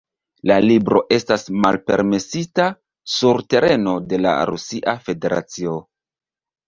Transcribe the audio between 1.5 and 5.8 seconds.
malpermesita sur tereno de la Rusia Federacio.